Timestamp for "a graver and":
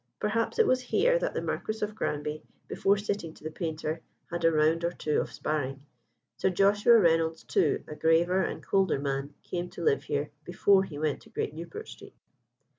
7.87-8.63